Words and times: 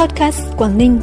Podcast 0.00 0.42
Quảng 0.56 0.78
Ninh. 0.78 1.00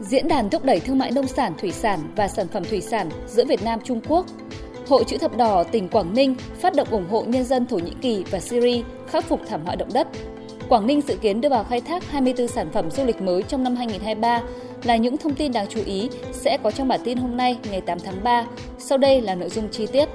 Diễn 0.00 0.28
đàn 0.28 0.50
thúc 0.50 0.64
đẩy 0.64 0.80
thương 0.80 0.98
mại 0.98 1.10
nông 1.10 1.26
sản, 1.26 1.52
thủy 1.58 1.72
sản 1.72 2.00
và 2.16 2.28
sản 2.28 2.48
phẩm 2.48 2.64
thủy 2.64 2.80
sản 2.80 3.08
giữa 3.26 3.44
Việt 3.44 3.62
Nam 3.62 3.80
Trung 3.84 4.00
Quốc. 4.08 4.26
Hội 4.88 5.04
chữ 5.06 5.18
thập 5.18 5.36
đỏ 5.36 5.64
tỉnh 5.64 5.88
Quảng 5.88 6.14
Ninh 6.14 6.34
phát 6.60 6.74
động 6.74 6.88
ủng 6.90 7.06
hộ 7.10 7.24
nhân 7.24 7.44
dân 7.44 7.66
Thổ 7.66 7.78
Nhĩ 7.78 7.92
Kỳ 8.02 8.24
và 8.30 8.40
Syria 8.40 8.82
khắc 9.08 9.24
phục 9.24 9.40
thảm 9.48 9.64
họa 9.64 9.74
động 9.74 9.92
đất. 9.92 10.08
Quảng 10.68 10.86
Ninh 10.86 11.00
dự 11.00 11.16
kiến 11.16 11.40
đưa 11.40 11.48
vào 11.48 11.64
khai 11.64 11.80
thác 11.80 12.10
24 12.10 12.48
sản 12.48 12.70
phẩm 12.72 12.90
du 12.90 13.04
lịch 13.04 13.22
mới 13.22 13.42
trong 13.42 13.64
năm 13.64 13.76
2023 13.76 14.42
là 14.84 14.96
những 14.96 15.16
thông 15.16 15.34
tin 15.34 15.52
đáng 15.52 15.66
chú 15.68 15.80
ý 15.86 16.08
sẽ 16.32 16.58
có 16.62 16.70
trong 16.70 16.88
bản 16.88 17.00
tin 17.04 17.18
hôm 17.18 17.36
nay 17.36 17.58
ngày 17.70 17.80
8 17.80 17.98
tháng 18.04 18.24
3. 18.24 18.46
Sau 18.78 18.98
đây 18.98 19.20
là 19.20 19.34
nội 19.34 19.48
dung 19.48 19.68
chi 19.70 19.86
tiết. 19.86 20.08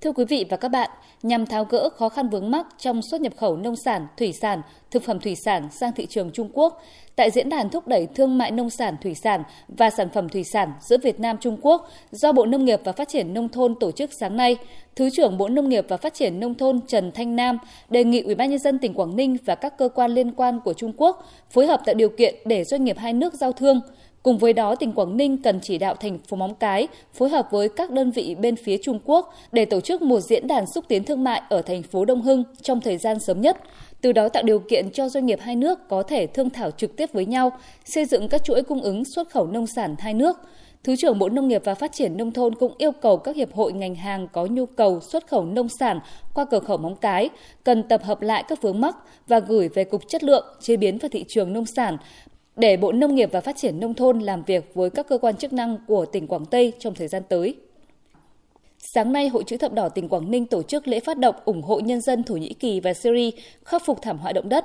Thưa 0.00 0.12
quý 0.12 0.24
vị 0.24 0.46
và 0.50 0.56
các 0.56 0.68
bạn, 0.68 0.90
nhằm 1.24 1.46
tháo 1.46 1.64
gỡ 1.64 1.88
khó 1.88 2.08
khăn 2.08 2.28
vướng 2.28 2.50
mắc 2.50 2.66
trong 2.78 3.02
xuất 3.02 3.20
nhập 3.20 3.32
khẩu 3.36 3.56
nông 3.56 3.76
sản, 3.76 4.06
thủy 4.16 4.32
sản, 4.32 4.62
thực 4.90 5.02
phẩm 5.02 5.20
thủy 5.20 5.34
sản 5.34 5.68
sang 5.70 5.92
thị 5.92 6.06
trường 6.06 6.30
Trung 6.30 6.50
Quốc, 6.52 6.82
tại 7.16 7.30
diễn 7.30 7.48
đàn 7.48 7.70
thúc 7.70 7.88
đẩy 7.88 8.06
thương 8.06 8.38
mại 8.38 8.50
nông 8.50 8.70
sản, 8.70 8.96
thủy 9.02 9.14
sản 9.14 9.42
và 9.68 9.90
sản 9.90 10.08
phẩm 10.14 10.28
thủy 10.28 10.44
sản 10.44 10.72
giữa 10.80 10.96
Việt 10.98 11.20
Nam 11.20 11.36
Trung 11.40 11.56
Quốc 11.62 11.88
do 12.10 12.32
Bộ 12.32 12.46
Nông 12.46 12.64
nghiệp 12.64 12.80
và 12.84 12.92
Phát 12.92 13.08
triển 13.08 13.34
nông 13.34 13.48
thôn 13.48 13.74
tổ 13.80 13.92
chức 13.92 14.10
sáng 14.12 14.36
nay, 14.36 14.56
Thứ 14.96 15.10
trưởng 15.10 15.38
Bộ 15.38 15.48
Nông 15.48 15.68
nghiệp 15.68 15.86
và 15.88 15.96
Phát 15.96 16.14
triển 16.14 16.40
nông 16.40 16.54
thôn 16.54 16.80
Trần 16.86 17.12
Thanh 17.12 17.36
Nam 17.36 17.58
đề 17.90 18.04
nghị 18.04 18.20
Ủy 18.20 18.34
ban 18.34 18.50
nhân 18.50 18.58
dân 18.58 18.78
tỉnh 18.78 18.94
Quảng 18.94 19.16
Ninh 19.16 19.36
và 19.44 19.54
các 19.54 19.78
cơ 19.78 19.88
quan 19.88 20.10
liên 20.10 20.32
quan 20.32 20.60
của 20.64 20.72
Trung 20.72 20.92
Quốc 20.96 21.28
phối 21.50 21.66
hợp 21.66 21.80
tạo 21.86 21.94
điều 21.94 22.08
kiện 22.08 22.34
để 22.44 22.64
doanh 22.64 22.84
nghiệp 22.84 22.98
hai 22.98 23.12
nước 23.12 23.34
giao 23.34 23.52
thương. 23.52 23.80
Cùng 24.24 24.38
với 24.38 24.52
đó, 24.52 24.74
tỉnh 24.74 24.92
Quảng 24.92 25.16
Ninh 25.16 25.42
cần 25.42 25.60
chỉ 25.62 25.78
đạo 25.78 25.94
thành 25.94 26.18
phố 26.18 26.36
Móng 26.36 26.54
Cái 26.54 26.88
phối 27.14 27.28
hợp 27.28 27.48
với 27.50 27.68
các 27.68 27.90
đơn 27.90 28.10
vị 28.10 28.34
bên 28.34 28.56
phía 28.56 28.76
Trung 28.82 28.98
Quốc 29.04 29.34
để 29.52 29.64
tổ 29.64 29.80
chức 29.80 30.02
một 30.02 30.20
diễn 30.20 30.46
đàn 30.46 30.66
xúc 30.66 30.84
tiến 30.88 31.04
thương 31.04 31.24
mại 31.24 31.42
ở 31.48 31.62
thành 31.62 31.82
phố 31.82 32.04
Đông 32.04 32.22
Hưng 32.22 32.44
trong 32.62 32.80
thời 32.80 32.98
gian 32.98 33.20
sớm 33.20 33.40
nhất, 33.40 33.56
từ 34.00 34.12
đó 34.12 34.28
tạo 34.28 34.42
điều 34.42 34.58
kiện 34.58 34.90
cho 34.90 35.08
doanh 35.08 35.26
nghiệp 35.26 35.38
hai 35.42 35.56
nước 35.56 35.88
có 35.88 36.02
thể 36.02 36.26
thương 36.26 36.50
thảo 36.50 36.70
trực 36.70 36.96
tiếp 36.96 37.12
với 37.12 37.26
nhau, 37.26 37.52
xây 37.84 38.04
dựng 38.04 38.28
các 38.28 38.44
chuỗi 38.44 38.62
cung 38.62 38.82
ứng 38.82 39.04
xuất 39.04 39.30
khẩu 39.30 39.46
nông 39.46 39.66
sản 39.66 39.94
hai 39.98 40.14
nước. 40.14 40.36
Thứ 40.84 40.96
trưởng 40.96 41.18
Bộ 41.18 41.28
Nông 41.28 41.48
nghiệp 41.48 41.62
và 41.64 41.74
Phát 41.74 41.92
triển 41.92 42.16
Nông 42.16 42.32
thôn 42.32 42.54
cũng 42.54 42.74
yêu 42.78 42.92
cầu 42.92 43.16
các 43.16 43.36
hiệp 43.36 43.54
hội 43.54 43.72
ngành 43.72 43.94
hàng 43.94 44.28
có 44.32 44.46
nhu 44.46 44.66
cầu 44.66 45.00
xuất 45.00 45.26
khẩu 45.26 45.44
nông 45.44 45.68
sản 45.68 46.00
qua 46.34 46.44
cửa 46.44 46.60
khẩu 46.60 46.76
Móng 46.76 46.96
Cái 46.96 47.30
cần 47.64 47.82
tập 47.82 48.02
hợp 48.04 48.22
lại 48.22 48.44
các 48.48 48.62
vướng 48.62 48.80
mắc 48.80 48.96
và 49.28 49.38
gửi 49.40 49.68
về 49.68 49.84
Cục 49.84 50.08
Chất 50.08 50.24
lượng, 50.24 50.44
Chế 50.60 50.76
biến 50.76 50.98
và 50.98 51.08
Thị 51.12 51.24
trường 51.28 51.52
Nông 51.52 51.66
sản 51.66 51.96
để 52.56 52.76
Bộ 52.76 52.92
Nông 52.92 53.14
nghiệp 53.14 53.28
và 53.32 53.40
Phát 53.40 53.56
triển 53.56 53.80
Nông 53.80 53.94
thôn 53.94 54.20
làm 54.20 54.42
việc 54.42 54.74
với 54.74 54.90
các 54.90 55.08
cơ 55.08 55.18
quan 55.18 55.36
chức 55.36 55.52
năng 55.52 55.78
của 55.86 56.06
tỉnh 56.06 56.26
Quảng 56.26 56.46
Tây 56.46 56.72
trong 56.78 56.94
thời 56.94 57.08
gian 57.08 57.22
tới. 57.28 57.54
Sáng 58.78 59.12
nay, 59.12 59.28
Hội 59.28 59.44
chữ 59.46 59.56
thập 59.56 59.72
đỏ 59.72 59.88
tỉnh 59.88 60.08
Quảng 60.08 60.30
Ninh 60.30 60.46
tổ 60.46 60.62
chức 60.62 60.88
lễ 60.88 61.00
phát 61.00 61.18
động 61.18 61.34
ủng 61.44 61.62
hộ 61.62 61.80
nhân 61.80 62.00
dân 62.00 62.22
Thổ 62.22 62.36
Nhĩ 62.36 62.52
Kỳ 62.52 62.80
và 62.80 62.94
Syria 62.94 63.30
khắc 63.64 63.82
phục 63.86 64.02
thảm 64.02 64.18
họa 64.18 64.32
động 64.32 64.48
đất. 64.48 64.64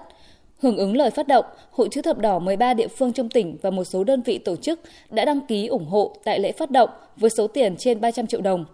Hưởng 0.60 0.78
ứng 0.78 0.98
lời 0.98 1.10
phát 1.10 1.28
động, 1.28 1.45
Hội 1.72 1.88
chữ 1.92 2.02
thập 2.02 2.17
đỏ 2.17 2.40
13 2.40 2.73
địa 2.73 2.88
phương 2.88 3.14
trong 3.14 3.30
tỉnh 3.30 3.58
và 3.62 3.70
một 3.70 3.84
số 3.84 4.04
đơn 4.04 4.22
vị 4.22 4.38
tổ 4.38 4.56
chức 4.56 4.80
đã 5.10 5.26
đăng 5.26 5.42
ký 5.42 5.67
ủng 5.67 5.86
hộ 5.86 6.16
tại 6.23 6.40
lễ 6.40 6.52
phát 6.52 6.72
động 6.72 6.90
với 7.17 7.30
số 7.30 7.48
tiền 7.48 7.76
trên 7.78 8.02
300 8.02 8.28
triệu 8.28 8.42
đồng. 8.42 8.66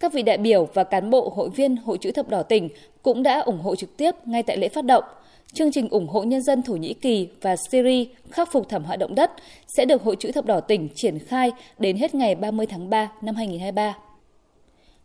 Các 0.00 0.12
vị 0.12 0.22
đại 0.22 0.38
biểu 0.38 0.68
và 0.74 0.84
cán 0.84 1.10
bộ 1.10 1.32
hội 1.36 1.50
viên 1.50 1.76
Hội 1.76 1.98
chữ 1.98 2.12
thập 2.12 2.28
đỏ 2.28 2.42
tỉnh 2.42 2.68
cũng 3.02 3.22
đã 3.22 3.40
ủng 3.40 3.60
hộ 3.60 3.76
trực 3.76 3.96
tiếp 3.96 4.14
ngay 4.24 4.42
tại 4.42 4.56
lễ 4.56 4.68
phát 4.68 4.84
động– 4.84 5.04
Chương 5.54 5.72
trình 5.72 5.88
ủng 5.88 6.08
hộ 6.08 6.22
nhân 6.22 6.42
dân 6.42 6.62
Thổ 6.62 6.72
Nhĩ 6.72 6.94
Kỳ 6.94 7.28
và 7.40 7.56
Syria 7.56 8.04
khắc 8.30 8.52
phục 8.52 8.68
thảm 8.68 8.84
họa 8.84 8.96
động 8.96 9.14
đất 9.14 9.30
sẽ 9.76 9.84
được 9.84 10.02
Hội 10.02 10.16
chữ 10.16 10.32
thập 10.32 10.46
đỏ 10.46 10.60
tỉnh 10.60 10.88
triển 10.94 11.18
khai 11.18 11.52
đến 11.78 11.96
hết 11.96 12.14
ngày 12.14 12.34
30 12.34 12.66
tháng 12.66 12.90
3 12.90 13.12
năm 13.22 13.34
2023. 13.34 13.96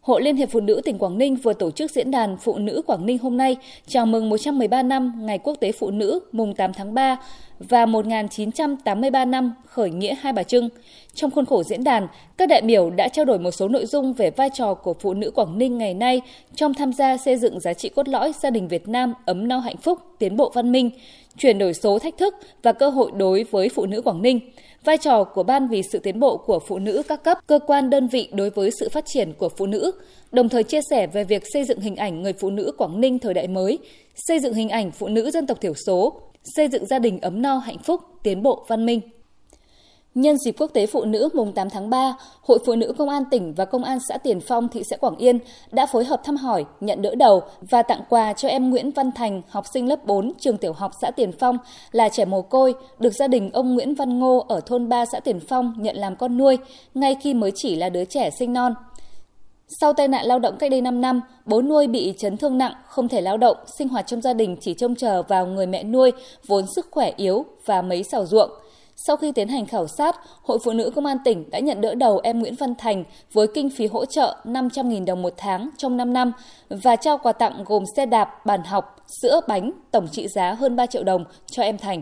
Hội 0.02 0.22
Liên 0.22 0.36
hiệp 0.36 0.50
Phụ 0.52 0.60
nữ 0.60 0.82
tỉnh 0.86 0.98
Quảng 0.98 1.18
Ninh 1.18 1.36
vừa 1.36 1.54
tổ 1.54 1.72
chức 1.72 1.92
diễn 1.92 2.12
đàn 2.12 2.38
Phụ 2.38 2.58
nữ 2.58 2.82
Quảng 2.86 3.06
Ninh 3.06 3.18
hôm 3.18 3.38
nay 3.38 3.58
chào 3.88 4.06
mừng 4.06 4.30
113 4.30 4.84
năm 4.84 5.14
Ngày 5.26 5.38
Quốc 5.38 5.56
tế 5.60 5.72
Phụ 5.72 5.92
nữ 5.92 6.20
mùng 6.32 6.56
8 6.56 6.74
tháng 6.74 6.94
3 6.94 7.18
và 7.60 7.86
1983 7.86 9.26
năm 9.26 9.54
khởi 9.66 9.90
nghĩa 9.90 10.16
Hai 10.22 10.34
Bà 10.34 10.44
Trưng. 10.44 10.70
Trong 11.14 11.32
khuôn 11.32 11.46
khổ 11.46 11.64
diễn 11.64 11.84
đàn, 11.84 12.08
các 12.38 12.50
đại 12.50 12.62
biểu 12.62 12.90
đã 12.90 13.08
trao 13.08 13.26
đổi 13.26 13.40
một 13.40 13.52
số 13.52 13.68
nội 13.68 13.86
dung 13.86 14.14
về 14.14 14.32
vai 14.32 14.50
trò 14.54 14.74
của 14.74 14.94
phụ 14.94 15.14
nữ 15.14 15.32
Quảng 15.32 15.58
Ninh 15.58 15.78
ngày 15.78 15.94
nay 15.94 16.22
trong 16.56 16.74
tham 16.74 16.94
gia 16.94 17.18
xây 17.18 17.38
dựng 17.38 17.60
giá 17.60 17.74
trị 17.74 17.90
cốt 17.90 18.08
lõi 18.08 18.34
gia 18.42 18.50
đình 18.50 18.68
Việt 18.68 18.88
Nam 18.88 19.14
ấm 19.26 19.48
no 19.48 19.60
hạnh 19.60 19.78
phúc, 19.78 20.00
tiến 20.20 20.38
bộ 20.38 20.52
văn 20.54 20.72
minh, 20.72 20.90
chuyển 21.38 21.58
đổi 21.58 21.74
số 21.74 22.00
thách 22.00 22.18
thức 22.18 22.36
và 22.64 22.74
cơ 22.74 22.90
hội 22.90 23.12
đối 23.16 23.44
với 23.44 23.70
phụ 23.70 23.86
nữ 23.86 24.02
Quảng 24.02 24.22
Ninh, 24.22 24.40
vai 24.84 24.98
trò 24.98 25.24
của 25.24 25.44
Ban 25.44 25.68
vì 25.68 25.82
sự 25.92 26.00
tiến 26.00 26.20
bộ 26.20 26.38
của 26.38 26.60
phụ 26.60 26.80
nữ 26.80 27.04
các 27.08 27.24
cấp, 27.24 27.38
cơ 27.48 27.60
quan 27.68 27.90
đơn 27.90 28.08
vị 28.08 28.30
đối 28.32 28.50
với 28.50 28.72
sự 28.80 28.90
phát 28.90 29.06
triển 29.06 29.34
của 29.38 29.50
phụ 29.50 29.66
nữ, 29.66 29.92
đồng 30.32 30.50
thời 30.50 30.64
chia 30.64 30.82
sẻ 30.90 31.08
về 31.08 31.24
việc 31.24 31.44
xây 31.54 31.64
dựng 31.64 31.80
hình 31.80 31.96
ảnh 31.96 32.24
người 32.24 32.34
phụ 32.34 32.50
nữ 32.50 32.72
Quảng 32.78 33.02
Ninh 33.02 33.20
thời 33.20 33.34
đại 33.34 33.48
mới, 33.48 33.80
xây 34.16 34.40
dựng 34.40 34.54
hình 34.54 34.70
ảnh 34.70 34.92
phụ 34.92 35.08
nữ 35.08 35.32
dân 35.32 35.48
tộc 35.48 35.62
thiểu 35.62 35.74
số, 35.88 36.22
xây 36.56 36.68
dựng 36.68 36.86
gia 36.86 37.00
đình 37.00 37.20
ấm 37.22 37.42
no 37.42 37.58
hạnh 37.58 37.80
phúc, 37.84 38.02
tiến 38.24 38.44
bộ 38.44 38.66
văn 38.68 38.86
minh. 38.86 39.02
Nhân 40.18 40.38
dịp 40.38 40.56
Quốc 40.60 40.72
tế 40.74 40.86
Phụ 40.86 41.06
nữ 41.06 41.30
mùng 41.34 41.54
8 41.54 41.70
tháng 41.70 41.90
3, 41.90 42.16
Hội 42.42 42.60
Phụ 42.66 42.76
nữ 42.76 42.94
Công 42.98 43.10
an 43.10 43.24
tỉnh 43.32 43.54
và 43.54 43.66
Công 43.66 43.84
an 43.84 43.98
xã 44.10 44.18
Tiền 44.18 44.40
Phong, 44.40 44.68
thị 44.68 44.84
xã 44.90 44.98
Quảng 44.98 45.16
Yên 45.18 45.40
đã 45.72 45.86
phối 45.86 46.06
hợp 46.06 46.22
thăm 46.24 46.36
hỏi, 46.36 46.66
nhận 46.80 47.02
đỡ 47.02 47.16
đầu 47.16 47.42
và 47.62 47.84
tặng 47.84 48.02
quà 48.10 48.34
cho 48.34 48.48
em 48.48 48.70
Nguyễn 48.70 48.92
Văn 48.92 49.12
Thành, 49.12 49.42
học 49.50 49.66
sinh 49.74 49.90
lớp 49.90 50.06
4 50.06 50.34
trường 50.40 50.58
tiểu 50.58 50.74
học 50.74 50.92
xã 51.02 51.12
Tiền 51.12 51.32
Phong 51.40 51.58
là 51.92 52.10
trẻ 52.10 52.26
mồ 52.26 52.42
côi, 52.42 52.74
được 53.00 53.14
gia 53.14 53.28
đình 53.28 53.50
ông 53.54 53.74
Nguyễn 53.74 53.96
Văn 53.96 54.20
Ngô 54.20 54.46
ở 54.50 54.62
thôn 54.66 54.90
3 54.90 55.06
xã 55.06 55.20
Tiền 55.20 55.40
Phong 55.40 55.74
nhận 55.78 55.96
làm 55.96 56.16
con 56.16 56.38
nuôi 56.38 56.58
ngay 56.94 57.16
khi 57.22 57.34
mới 57.34 57.52
chỉ 57.56 57.76
là 57.76 57.90
đứa 57.90 58.06
trẻ 58.06 58.30
sinh 58.40 58.54
non. 58.54 58.74
Sau 59.68 59.94
tai 59.94 60.08
nạn 60.08 60.26
lao 60.26 60.40
động 60.40 60.56
cách 60.60 60.72
đây 60.72 60.82
5 60.82 61.02
năm, 61.02 61.22
bố 61.46 61.62
nuôi 61.62 61.88
bị 61.88 62.14
chấn 62.18 62.38
thương 62.38 62.58
nặng, 62.58 62.74
không 62.88 63.08
thể 63.08 63.22
lao 63.22 63.38
động, 63.38 63.58
sinh 63.78 63.90
hoạt 63.90 64.08
trong 64.08 64.22
gia 64.22 64.34
đình 64.34 64.58
chỉ 64.62 64.74
trông 64.74 64.96
chờ 64.96 65.24
vào 65.24 65.46
người 65.46 65.68
mẹ 65.68 65.84
nuôi 65.84 66.12
vốn 66.48 66.66
sức 66.76 66.88
khỏe 66.92 67.14
yếu 67.18 67.46
và 67.66 67.82
mấy 67.82 68.04
xào 68.04 68.26
ruộng– 68.26 68.50
sau 69.00 69.18
khi 69.18 69.32
tiến 69.32 69.48
hành 69.48 69.66
khảo 69.66 69.88
sát, 69.88 70.16
Hội 70.44 70.60
Phụ 70.64 70.72
nữ 70.72 70.92
Công 70.96 71.06
an 71.06 71.18
tỉnh 71.26 71.50
đã 71.50 71.60
nhận 71.60 71.82
đỡ 71.82 71.96
đầu 71.96 72.20
em 72.24 72.40
Nguyễn 72.40 72.56
Văn 72.56 72.76
Thành 72.76 73.04
với 73.34 73.48
kinh 73.54 73.70
phí 73.70 73.88
hỗ 73.88 74.06
trợ 74.06 74.38
500.000 74.44 75.06
đồng 75.06 75.22
một 75.22 75.34
tháng 75.38 75.70
trong 75.78 75.98
5 75.98 76.14
năm 76.14 76.32
và 76.70 76.96
trao 76.96 77.18
quà 77.18 77.32
tặng 77.32 77.64
gồm 77.66 77.84
xe 77.96 78.06
đạp, 78.06 78.46
bàn 78.46 78.64
học, 78.64 78.96
sữa, 79.22 79.40
bánh, 79.48 79.72
tổng 79.92 80.08
trị 80.12 80.28
giá 80.28 80.54
hơn 80.54 80.76
3 80.76 80.86
triệu 80.86 81.04
đồng 81.04 81.26
cho 81.52 81.64
em 81.64 81.78
Thành. 81.78 82.02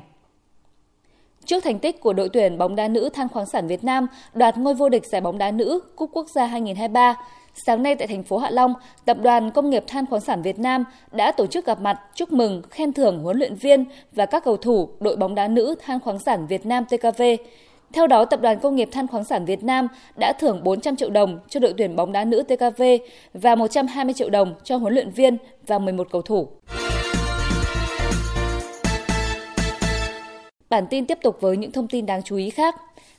Trước 1.46 1.64
thành 1.64 1.80
tích 1.80 2.00
của 2.00 2.14
đội 2.14 2.30
tuyển 2.30 2.58
bóng 2.58 2.76
đá 2.76 2.88
nữ 2.88 3.10
than 3.14 3.30
khoáng 3.30 3.46
sản 3.46 3.68
Việt 3.68 3.84
Nam 3.84 4.08
đoạt 4.34 4.58
ngôi 4.58 4.74
vô 4.74 4.90
địch 4.90 5.06
giải 5.06 5.22
bóng 5.22 5.38
đá 5.38 5.52
nữ 5.52 5.80
Cúp 5.96 6.10
Quốc 6.14 6.30
gia 6.30 6.46
2023, 6.46 7.16
sáng 7.54 7.84
nay 7.84 7.96
tại 7.96 8.08
thành 8.08 8.24
phố 8.24 8.38
Hạ 8.38 8.50
Long, 8.50 8.74
Tập 9.06 9.18
đoàn 9.22 9.52
Công 9.52 9.70
nghiệp 9.70 9.84
Than 9.88 10.06
khoáng 10.06 10.22
sản 10.22 10.42
Việt 10.42 10.60
Nam 10.60 10.86
đã 11.12 11.32
tổ 11.32 11.48
chức 11.48 11.66
gặp 11.66 11.82
mặt 11.82 12.02
chúc 12.16 12.32
mừng, 12.32 12.62
khen 12.70 12.94
thưởng 12.94 13.20
huấn 13.20 13.38
luyện 13.38 13.56
viên 13.56 13.86
và 14.12 14.26
các 14.26 14.44
cầu 14.44 14.58
thủ 14.58 14.90
đội 15.00 15.16
bóng 15.16 15.36
đá 15.36 15.48
nữ 15.48 15.76
Than 15.82 16.00
khoáng 16.00 16.20
sản 16.20 16.48
Việt 16.48 16.66
Nam 16.66 16.86
TKV. 16.86 17.24
Theo 17.94 18.08
đó, 18.08 18.26
Tập 18.26 18.42
đoàn 18.42 18.60
Công 18.60 18.76
nghiệp 18.76 18.90
Than 18.92 19.08
khoáng 19.08 19.24
sản 19.24 19.46
Việt 19.46 19.64
Nam 19.64 19.88
đã 20.20 20.34
thưởng 20.40 20.64
400 20.64 20.96
triệu 20.96 21.10
đồng 21.10 21.40
cho 21.50 21.60
đội 21.60 21.74
tuyển 21.78 21.96
bóng 21.96 22.12
đá 22.12 22.26
nữ 22.26 22.44
TKV 22.44 22.84
và 23.34 23.56
120 23.56 24.14
triệu 24.14 24.30
đồng 24.30 24.54
cho 24.64 24.78
huấn 24.78 24.94
luyện 24.94 25.12
viên 25.12 25.38
và 25.68 25.80
11 25.80 26.08
cầu 26.12 26.22
thủ. 26.22 26.48
Bản 30.76 30.88
tin 30.88 31.06
tiếp 31.06 31.18
tục 31.22 31.38
với 31.42 31.58
những 31.58 31.72
thông 31.72 31.88
tin 31.88 32.06
đáng 32.06 32.24
chú 32.24 32.36
ý 32.36 32.50
khác. 32.50 32.76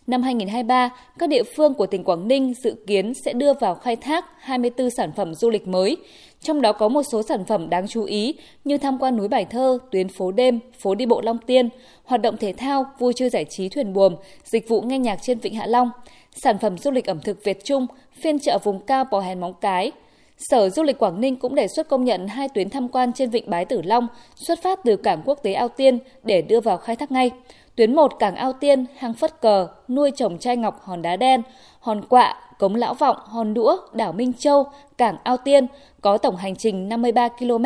Năm 0.07 0.23
2023, 0.23 0.91
các 1.19 1.29
địa 1.29 1.43
phương 1.43 1.75
của 1.75 1.87
tỉnh 1.87 2.05
Quảng 2.05 2.29
Ninh 2.29 2.55
dự 2.65 2.75
kiến 2.87 3.13
sẽ 3.25 3.33
đưa 3.33 3.53
vào 3.55 3.75
khai 3.75 3.97
thác 3.97 4.25
24 4.39 4.91
sản 4.91 5.13
phẩm 5.17 5.35
du 5.35 5.51
lịch 5.51 5.69
mới, 5.69 5.97
trong 6.41 6.63
đó 6.63 6.73
có 6.73 6.89
một 6.89 7.03
số 7.13 7.23
sản 7.23 7.45
phẩm 7.45 7.71
đáng 7.71 7.89
chú 7.89 8.05
ý 8.05 8.35
như 8.65 8.79
tham 8.79 8.99
quan 8.99 9.17
núi 9.17 9.29
Bài 9.29 9.45
Thơ, 9.45 9.79
tuyến 9.91 10.09
phố 10.09 10.33
đêm, 10.33 10.61
phố 10.79 10.95
đi 10.95 11.07
bộ 11.07 11.21
Long 11.21 11.39
Tiên, 11.39 11.69
hoạt 12.05 12.23
động 12.23 12.37
thể 12.37 12.53
thao, 12.53 12.87
vui 12.99 13.13
chơi 13.17 13.31
giải 13.31 13.45
trí 13.45 13.69
thuyền 13.69 13.93
buồm, 13.93 14.15
dịch 14.45 14.69
vụ 14.69 14.81
nghe 14.81 14.99
nhạc 14.99 15.19
trên 15.23 15.39
Vịnh 15.39 15.55
Hạ 15.55 15.67
Long, 15.67 15.91
sản 16.33 16.59
phẩm 16.59 16.79
du 16.79 16.91
lịch 16.91 17.07
ẩm 17.07 17.21
thực 17.21 17.45
Việt 17.45 17.65
Trung, 17.65 17.87
phiên 18.21 18.39
chợ 18.39 18.59
vùng 18.65 18.81
cao 18.81 19.05
Bò 19.11 19.21
Hèn 19.21 19.41
Móng 19.41 19.55
Cái, 19.61 19.93
Sở 20.39 20.71
Du 20.71 20.83
lịch 20.83 20.99
Quảng 20.99 21.21
Ninh 21.21 21.37
cũng 21.37 21.55
đề 21.55 21.69
xuất 21.69 21.89
công 21.89 22.05
nhận 22.05 22.29
hai 22.29 22.49
tuyến 22.49 22.71
tham 22.71 22.89
quan 22.89 23.13
trên 23.13 23.31
vịnh 23.31 23.51
Bái 23.51 23.65
Tử 23.65 23.83
Long 23.83 24.07
xuất 24.35 24.63
phát 24.63 24.81
từ 24.85 24.97
cảng 24.97 25.23
quốc 25.25 25.39
tế 25.43 25.53
Ao 25.53 25.69
Tiên 25.69 25.99
để 26.23 26.43
đưa 26.43 26.61
vào 26.61 26.77
khai 26.77 26.97
thác 26.97 27.13
ngay. 27.13 27.31
Tuyến 27.77 27.95
1 27.95 28.13
cảng 28.19 28.37
Ao 28.37 28.53
Tiên, 28.53 28.85
hang 28.97 29.15
Phất 29.15 29.41
Cờ, 29.41 29.69
nuôi 29.89 30.11
trồng 30.17 30.39
trai 30.39 30.57
ngọc 30.57 30.81
hòn 30.83 31.03
đá 31.03 31.17
đen, 31.17 31.43
hòn 31.81 32.05
quạ, 32.09 32.35
cống 32.59 32.75
Lão 32.75 32.95
Vọng, 32.95 33.17
hòn 33.25 33.55
đũa, 33.55 33.77
đảo 33.93 34.13
Minh 34.13 34.33
Châu, 34.33 34.67
cảng 34.99 35.17
Ao 35.25 35.37
Tiên 35.37 35.67
có 36.01 36.19
tổng 36.19 36.37
hành 36.37 36.57
trình 36.57 36.89
53 36.89 37.29
km. 37.29 37.65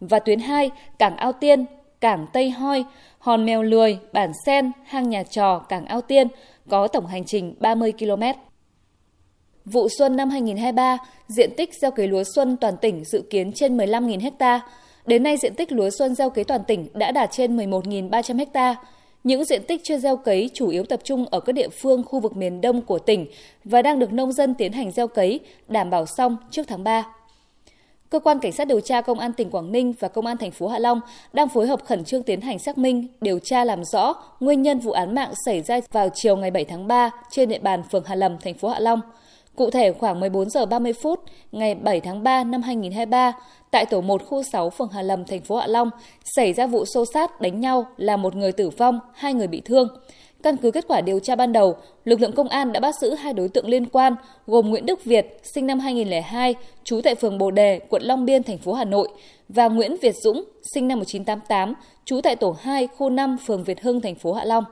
Và 0.00 0.18
tuyến 0.18 0.40
2 0.40 0.70
cảng 0.98 1.16
Ao 1.16 1.32
Tiên, 1.32 1.64
cảng 2.00 2.26
Tây 2.32 2.50
Hoi, 2.50 2.84
hòn 3.18 3.46
mèo 3.46 3.62
lười, 3.62 3.98
bản 4.12 4.32
sen, 4.46 4.72
hang 4.84 5.10
nhà 5.10 5.22
trò, 5.22 5.58
cảng 5.58 5.84
Ao 5.84 6.00
Tiên 6.00 6.28
có 6.68 6.88
tổng 6.88 7.06
hành 7.06 7.24
trình 7.24 7.54
30 7.60 7.92
km. 7.98 8.22
Vụ 9.64 9.88
xuân 9.98 10.16
năm 10.16 10.30
2023, 10.30 10.98
diện 11.28 11.50
tích 11.56 11.70
gieo 11.82 11.90
cấy 11.90 12.08
lúa 12.08 12.22
xuân 12.34 12.56
toàn 12.56 12.76
tỉnh 12.76 13.04
dự 13.04 13.22
kiến 13.30 13.52
trên 13.52 13.76
15.000 13.76 14.30
ha. 14.40 14.60
Đến 15.06 15.22
nay, 15.22 15.36
diện 15.36 15.54
tích 15.54 15.72
lúa 15.72 15.90
xuân 15.98 16.14
gieo 16.14 16.30
cấy 16.30 16.44
toàn 16.44 16.64
tỉnh 16.64 16.88
đã 16.94 17.12
đạt 17.12 17.30
trên 17.32 17.56
11.300 17.56 18.46
ha. 18.54 18.76
Những 19.24 19.44
diện 19.44 19.62
tích 19.68 19.80
chưa 19.84 19.98
gieo 19.98 20.16
cấy 20.16 20.50
chủ 20.54 20.68
yếu 20.68 20.84
tập 20.84 21.00
trung 21.04 21.26
ở 21.30 21.40
các 21.40 21.52
địa 21.52 21.68
phương 21.68 22.02
khu 22.04 22.20
vực 22.20 22.36
miền 22.36 22.60
đông 22.60 22.82
của 22.82 22.98
tỉnh 22.98 23.26
và 23.64 23.82
đang 23.82 23.98
được 23.98 24.12
nông 24.12 24.32
dân 24.32 24.54
tiến 24.54 24.72
hành 24.72 24.90
gieo 24.90 25.08
cấy 25.08 25.40
đảm 25.68 25.90
bảo 25.90 26.06
xong 26.06 26.36
trước 26.50 26.62
tháng 26.68 26.84
3. 26.84 27.06
cơ 28.10 28.18
quan 28.18 28.38
cảnh 28.38 28.52
sát 28.52 28.66
điều 28.66 28.80
tra 28.80 29.00
công 29.00 29.18
an 29.18 29.32
tỉnh 29.32 29.50
Quảng 29.50 29.72
Ninh 29.72 29.92
và 30.00 30.08
công 30.08 30.26
an 30.26 30.36
thành 30.36 30.50
phố 30.50 30.68
Hạ 30.68 30.78
Long 30.78 31.00
đang 31.32 31.48
phối 31.48 31.66
hợp 31.66 31.84
khẩn 31.84 32.04
trương 32.04 32.22
tiến 32.22 32.40
hành 32.40 32.58
xác 32.58 32.78
minh, 32.78 33.06
điều 33.20 33.38
tra 33.38 33.64
làm 33.64 33.84
rõ 33.84 34.14
nguyên 34.40 34.62
nhân 34.62 34.78
vụ 34.78 34.92
án 34.92 35.14
mạng 35.14 35.32
xảy 35.46 35.62
ra 35.62 35.80
vào 35.92 36.08
chiều 36.14 36.36
ngày 36.36 36.50
7 36.50 36.64
tháng 36.64 36.88
3 36.88 37.10
trên 37.30 37.48
địa 37.48 37.58
bàn 37.58 37.82
phường 37.90 38.04
Hà 38.04 38.14
Lâm, 38.14 38.38
thành 38.38 38.54
phố 38.54 38.68
Hạ 38.68 38.80
Long. 38.80 39.00
Cụ 39.56 39.70
thể 39.70 39.92
khoảng 39.92 40.20
14 40.20 40.50
giờ 40.50 40.66
30 40.66 40.92
phút 40.92 41.20
ngày 41.52 41.74
7 41.74 42.00
tháng 42.00 42.22
3 42.22 42.44
năm 42.44 42.62
2023, 42.62 43.32
tại 43.70 43.86
tổ 43.86 44.00
1 44.00 44.22
khu 44.26 44.42
6 44.42 44.70
phường 44.70 44.88
Hà 44.88 45.02
Lâm, 45.02 45.24
thành 45.24 45.40
phố 45.40 45.56
Hạ 45.56 45.66
Long, 45.66 45.90
xảy 46.24 46.52
ra 46.52 46.66
vụ 46.66 46.84
xô 46.84 47.04
xát 47.14 47.40
đánh 47.40 47.60
nhau 47.60 47.86
là 47.96 48.16
một 48.16 48.36
người 48.36 48.52
tử 48.52 48.70
vong, 48.70 49.00
hai 49.14 49.34
người 49.34 49.46
bị 49.46 49.62
thương. 49.64 49.88
Căn 50.42 50.56
cứ 50.56 50.70
kết 50.70 50.84
quả 50.88 51.00
điều 51.00 51.18
tra 51.18 51.36
ban 51.36 51.52
đầu, 51.52 51.76
lực 52.04 52.20
lượng 52.20 52.32
công 52.32 52.48
an 52.48 52.72
đã 52.72 52.80
bắt 52.80 52.94
giữ 53.00 53.14
hai 53.14 53.32
đối 53.32 53.48
tượng 53.48 53.68
liên 53.68 53.86
quan 53.86 54.14
gồm 54.46 54.70
Nguyễn 54.70 54.86
Đức 54.86 55.04
Việt, 55.04 55.40
sinh 55.54 55.66
năm 55.66 55.80
2002, 55.80 56.54
trú 56.84 57.00
tại 57.04 57.14
phường 57.14 57.38
Bồ 57.38 57.50
Đề, 57.50 57.78
quận 57.88 58.02
Long 58.02 58.24
Biên, 58.24 58.42
thành 58.42 58.58
phố 58.58 58.72
Hà 58.72 58.84
Nội 58.84 59.08
và 59.48 59.68
Nguyễn 59.68 59.96
Việt 60.02 60.14
Dũng, 60.16 60.44
sinh 60.74 60.88
năm 60.88 60.98
1988, 60.98 61.74
trú 62.04 62.20
tại 62.20 62.36
tổ 62.36 62.56
2, 62.60 62.86
khu 62.86 63.10
5, 63.10 63.36
phường 63.46 63.64
Việt 63.64 63.80
Hưng, 63.80 64.00
thành 64.00 64.14
phố 64.14 64.32
Hạ 64.32 64.44
Long. 64.44 64.64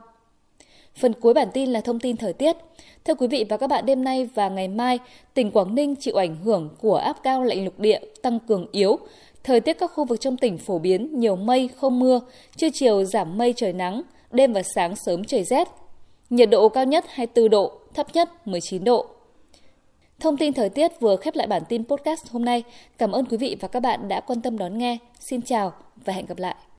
Phần 0.95 1.13
cuối 1.13 1.33
bản 1.33 1.47
tin 1.53 1.69
là 1.69 1.81
thông 1.81 1.99
tin 1.99 2.17
thời 2.17 2.33
tiết. 2.33 2.57
Thưa 3.05 3.15
quý 3.15 3.27
vị 3.27 3.45
và 3.49 3.57
các 3.57 3.67
bạn, 3.67 3.85
đêm 3.85 4.03
nay 4.03 4.29
và 4.35 4.49
ngày 4.49 4.67
mai, 4.67 4.99
tỉnh 5.33 5.51
Quảng 5.51 5.75
Ninh 5.75 5.95
chịu 5.95 6.15
ảnh 6.15 6.35
hưởng 6.43 6.69
của 6.81 6.95
áp 6.95 7.17
cao 7.23 7.43
lạnh 7.43 7.65
lục 7.65 7.79
địa 7.79 7.99
tăng 8.21 8.39
cường 8.39 8.67
yếu. 8.71 8.99
Thời 9.43 9.59
tiết 9.61 9.73
các 9.79 9.91
khu 9.93 10.05
vực 10.05 10.19
trong 10.21 10.37
tỉnh 10.37 10.57
phổ 10.57 10.79
biến 10.79 11.19
nhiều 11.19 11.35
mây, 11.35 11.69
không 11.77 11.99
mưa, 11.99 12.19
trưa 12.55 12.69
chiều 12.73 13.03
giảm 13.03 13.37
mây 13.37 13.53
trời 13.55 13.73
nắng, 13.73 14.01
đêm 14.31 14.53
và 14.53 14.61
sáng 14.75 14.95
sớm 15.05 15.23
trời 15.23 15.43
rét. 15.43 15.67
Nhiệt 16.29 16.49
độ 16.49 16.69
cao 16.69 16.85
nhất 16.85 17.05
24 17.07 17.49
độ, 17.49 17.71
thấp 17.93 18.07
nhất 18.13 18.47
19 18.47 18.83
độ. 18.83 19.05
Thông 20.19 20.37
tin 20.37 20.53
thời 20.53 20.69
tiết 20.69 20.99
vừa 20.99 21.15
khép 21.15 21.35
lại 21.35 21.47
bản 21.47 21.61
tin 21.69 21.83
podcast 21.83 22.31
hôm 22.31 22.45
nay. 22.45 22.63
Cảm 22.97 23.11
ơn 23.11 23.25
quý 23.25 23.37
vị 23.37 23.57
và 23.59 23.67
các 23.67 23.79
bạn 23.79 24.07
đã 24.07 24.19
quan 24.19 24.41
tâm 24.41 24.57
đón 24.57 24.77
nghe. 24.77 24.97
Xin 25.19 25.41
chào 25.41 25.73
và 26.05 26.13
hẹn 26.13 26.25
gặp 26.25 26.37
lại. 26.37 26.55